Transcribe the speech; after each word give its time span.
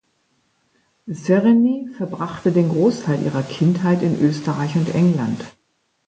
Sereny 1.05 1.91
verbrachte 1.95 2.51
den 2.51 2.69
Großteil 2.69 3.21
ihrer 3.21 3.43
Kindheit 3.43 4.01
in 4.01 4.19
Österreich 4.19 4.75
und 4.75 4.95
England. 4.95 5.43